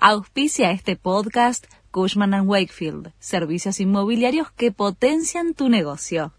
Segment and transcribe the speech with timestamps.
[0.00, 6.32] Auspicia este podcast Cushman⁇ Wakefield, servicios inmobiliarios que potencian tu negocio.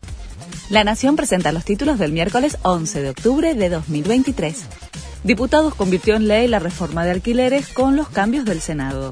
[0.70, 4.64] La Nación presenta los títulos del miércoles 11 de octubre de 2023.
[5.25, 9.11] Diputados convirtió en ley la reforma de alquileres con los cambios del Senado.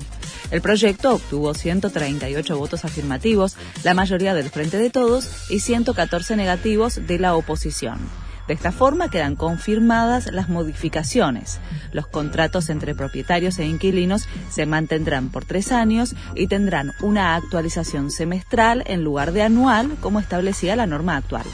[0.49, 7.05] El proyecto obtuvo 138 votos afirmativos, la mayoría del Frente de Todos, y 114 negativos
[7.05, 7.99] de la oposición.
[8.47, 11.59] De esta forma quedan confirmadas las modificaciones.
[11.91, 18.09] Los contratos entre propietarios e inquilinos se mantendrán por tres años y tendrán una actualización
[18.09, 21.45] semestral en lugar de anual como establecía la norma actual.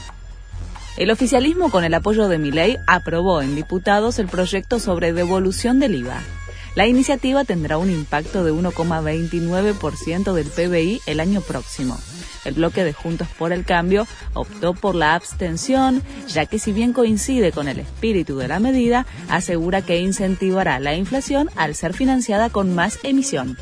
[0.96, 5.96] El oficialismo, con el apoyo de Miley, aprobó en diputados el proyecto sobre devolución del
[5.96, 6.20] IVA.
[6.76, 11.98] La iniciativa tendrá un impacto de 1,29% del PBI el año próximo.
[12.44, 16.92] El bloque de Juntos por el Cambio optó por la abstención, ya que si bien
[16.92, 22.50] coincide con el espíritu de la medida, asegura que incentivará la inflación al ser financiada
[22.50, 23.56] con más emisión.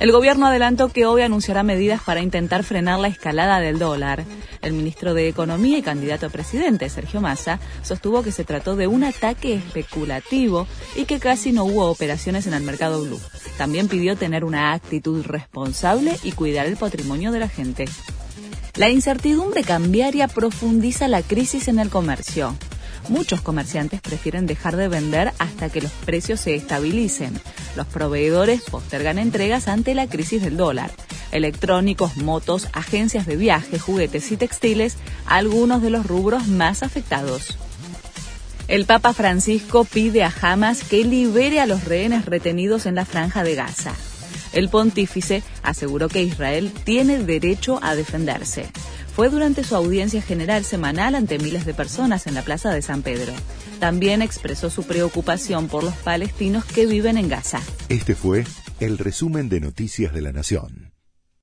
[0.00, 4.24] El gobierno adelantó que hoy anunciará medidas para intentar frenar la escalada del dólar.
[4.62, 8.86] El ministro de Economía y candidato a presidente, Sergio Massa, sostuvo que se trató de
[8.86, 13.20] un ataque especulativo y que casi no hubo operaciones en el mercado blue.
[13.56, 17.86] También pidió tener una actitud responsable y cuidar el patrimonio de la gente.
[18.76, 22.54] La incertidumbre cambiaria profundiza la crisis en el comercio.
[23.08, 27.40] Muchos comerciantes prefieren dejar de vender hasta que los precios se estabilicen.
[27.76, 30.90] Los proveedores postergan entregas ante la crisis del dólar.
[31.32, 37.58] Electrónicos, motos, agencias de viaje, juguetes y textiles, algunos de los rubros más afectados.
[38.66, 43.42] El Papa Francisco pide a Hamas que libere a los rehenes retenidos en la franja
[43.42, 43.94] de Gaza.
[44.52, 48.70] El pontífice aseguró que Israel tiene derecho a defenderse
[49.18, 53.02] fue durante su audiencia general semanal ante miles de personas en la Plaza de San
[53.02, 53.32] Pedro.
[53.80, 57.60] También expresó su preocupación por los palestinos que viven en Gaza.
[57.88, 58.44] Este fue
[58.78, 60.92] el resumen de Noticias de la Nación.